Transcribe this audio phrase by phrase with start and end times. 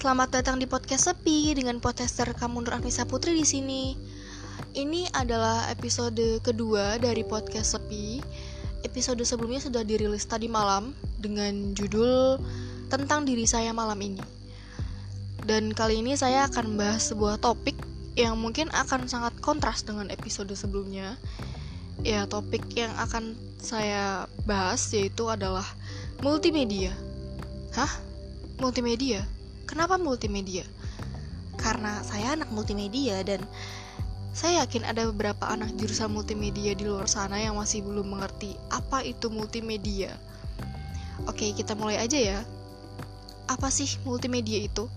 [0.00, 4.00] Selamat datang di podcast Sepi dengan podcaster kamu Nur Anissa Putri di sini.
[4.72, 8.16] Ini adalah episode kedua dari podcast Sepi.
[8.80, 12.40] Episode sebelumnya sudah dirilis tadi malam dengan judul
[12.88, 14.24] tentang diri saya malam ini.
[15.44, 17.76] Dan kali ini saya akan bahas sebuah topik
[18.16, 21.20] yang mungkin akan sangat kontras dengan episode sebelumnya.
[22.00, 25.68] Ya, topik yang akan saya bahas yaitu adalah
[26.24, 26.96] multimedia.
[27.76, 28.00] Hah?
[28.56, 29.28] Multimedia?
[29.70, 30.66] Kenapa multimedia?
[31.54, 33.38] Karena saya anak multimedia dan
[34.34, 39.06] saya yakin ada beberapa anak jurusan multimedia di luar sana yang masih belum mengerti apa
[39.06, 40.10] itu multimedia.
[41.30, 42.40] Oke, kita mulai aja ya.
[43.46, 44.90] Apa sih multimedia itu?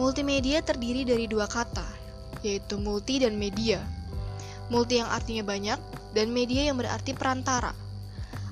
[0.00, 1.84] Multimedia terdiri dari dua kata,
[2.40, 3.84] yaitu multi dan media.
[4.72, 5.76] Multi yang artinya banyak
[6.16, 7.76] dan media yang berarti perantara.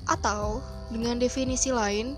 [0.05, 0.61] Atau
[0.93, 2.13] dengan definisi lain,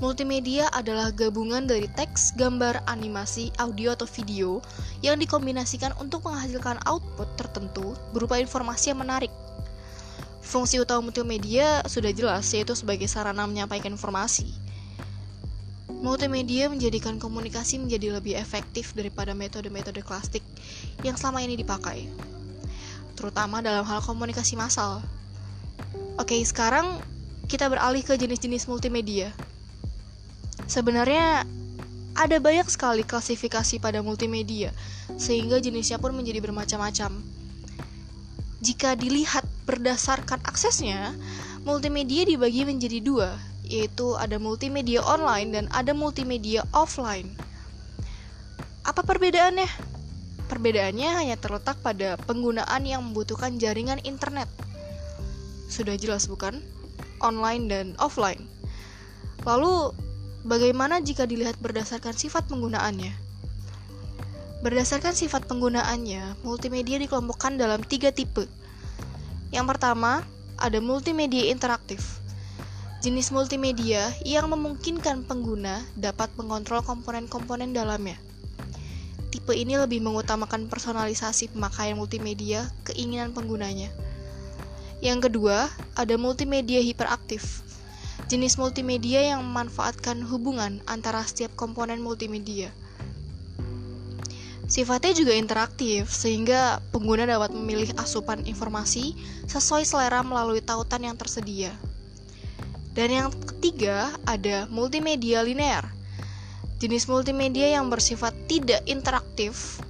[0.00, 4.64] Multimedia adalah gabungan dari teks, gambar, animasi, audio, atau video
[5.04, 9.28] yang dikombinasikan untuk menghasilkan output tertentu berupa informasi yang menarik.
[10.40, 14.48] Fungsi utama multimedia sudah jelas, yaitu sebagai sarana menyampaikan informasi.
[16.00, 20.40] Multimedia menjadikan komunikasi menjadi lebih efektif daripada metode-metode klasik
[21.04, 22.08] yang selama ini dipakai,
[23.20, 25.04] terutama dalam hal komunikasi massal.
[26.16, 26.96] Oke, sekarang
[27.52, 29.28] kita beralih ke jenis-jenis multimedia.
[30.70, 31.42] Sebenarnya
[32.14, 34.70] ada banyak sekali klasifikasi pada multimedia,
[35.18, 37.26] sehingga jenisnya pun menjadi bermacam-macam.
[38.62, 41.18] Jika dilihat berdasarkan aksesnya,
[41.66, 43.34] multimedia dibagi menjadi dua,
[43.66, 47.34] yaitu ada multimedia online dan ada multimedia offline.
[48.86, 49.66] Apa perbedaannya?
[50.46, 54.46] Perbedaannya hanya terletak pada penggunaan yang membutuhkan jaringan internet.
[55.66, 56.62] Sudah jelas bukan?
[57.18, 58.46] Online dan offline.
[59.42, 59.94] Lalu
[60.40, 63.12] Bagaimana jika dilihat berdasarkan sifat penggunaannya?
[64.64, 68.48] Berdasarkan sifat penggunaannya, multimedia dikelompokkan dalam tiga tipe.
[69.52, 70.24] Yang pertama,
[70.56, 72.24] ada multimedia interaktif.
[73.04, 78.16] Jenis multimedia yang memungkinkan pengguna dapat mengontrol komponen-komponen dalamnya.
[79.28, 83.92] Tipe ini lebih mengutamakan personalisasi pemakaian multimedia keinginan penggunanya.
[85.04, 85.68] Yang kedua,
[86.00, 87.60] ada multimedia hiperaktif
[88.30, 92.70] jenis multimedia yang memanfaatkan hubungan antara setiap komponen multimedia.
[94.70, 99.18] Sifatnya juga interaktif, sehingga pengguna dapat memilih asupan informasi
[99.50, 101.74] sesuai selera melalui tautan yang tersedia.
[102.94, 105.90] Dan yang ketiga, ada multimedia linear.
[106.78, 109.82] Jenis multimedia yang bersifat tidak interaktif,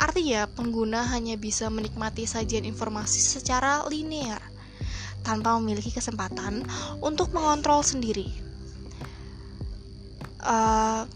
[0.00, 4.51] artinya pengguna hanya bisa menikmati sajian informasi secara linear
[5.22, 6.66] tanpa memiliki kesempatan
[6.98, 8.28] untuk mengontrol sendiri.
[10.42, 11.06] Uh,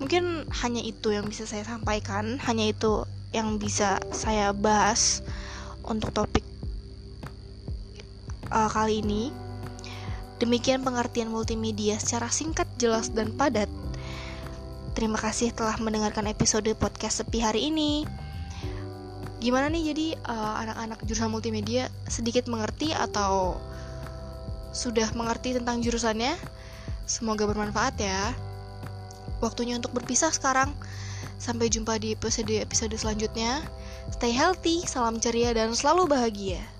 [0.00, 3.04] mungkin hanya itu yang bisa saya sampaikan, hanya itu
[3.36, 5.20] yang bisa saya bahas
[5.84, 6.44] untuk topik
[8.48, 9.28] uh, kali ini.
[10.40, 13.70] Demikian pengertian multimedia secara singkat, jelas, dan padat.
[14.94, 18.06] Terima kasih telah mendengarkan episode podcast sepi hari ini
[19.44, 23.60] gimana nih jadi uh, anak-anak jurusan multimedia sedikit mengerti atau
[24.72, 26.32] sudah mengerti tentang jurusannya?
[27.04, 28.32] Semoga bermanfaat ya.
[29.44, 30.72] Waktunya untuk berpisah sekarang.
[31.36, 33.60] Sampai jumpa di episode episode selanjutnya.
[34.16, 36.73] Stay healthy salam ceria dan selalu bahagia